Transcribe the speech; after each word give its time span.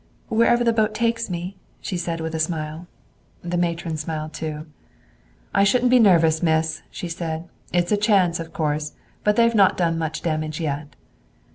"Wherever 0.29 0.63
the 0.63 0.73
boat 0.73 0.95
takes 0.95 1.29
me," 1.29 1.57
she 1.79 1.95
said 1.95 2.21
with 2.21 2.41
smile. 2.41 2.87
The 3.43 3.55
matron 3.55 3.97
smiled 3.97 4.33
too. 4.33 4.65
"I 5.53 5.63
shouldn't 5.63 5.91
be 5.91 5.99
nervous, 5.99 6.41
miss," 6.41 6.81
she 6.89 7.07
said. 7.07 7.47
"It's 7.71 7.91
a 7.91 7.97
chance, 7.97 8.39
of 8.39 8.51
course, 8.51 8.93
but 9.23 9.35
they 9.35 9.43
have 9.43 9.53
not 9.53 9.77
done 9.77 9.99
much 9.99 10.23
damage 10.23 10.59
yet." 10.59 10.95